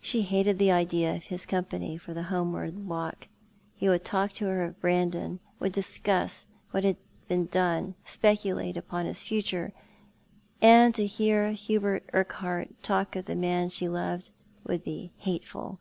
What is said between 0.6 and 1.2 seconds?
idea